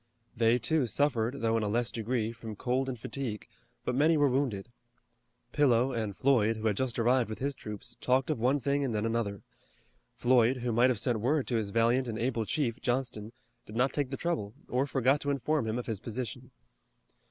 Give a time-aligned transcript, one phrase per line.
[0.35, 3.47] They, too, suffered though in a less degree from cold and fatigue,
[3.85, 4.71] but many were wounded.
[5.51, 8.95] Pillow and Floyd, who had just arrived with his troops, talked of one thing and
[8.95, 9.43] then another.
[10.15, 13.31] Floyd, who might have sent word to his valiant and able chief, Johnston,
[13.67, 16.49] did not take the trouble or forgot to inform him of his position.